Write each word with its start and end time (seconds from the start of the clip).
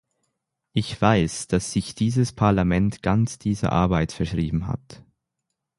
Ich 0.73 0.99
weiß, 0.99 1.45
dass 1.45 1.73
sich 1.73 1.93
dieses 1.93 2.31
Parlament 2.33 3.03
ganz 3.03 3.37
dieser 3.37 3.71
Arbeit 3.71 4.11
verschrieben 4.13 4.65
hat. 4.65 5.03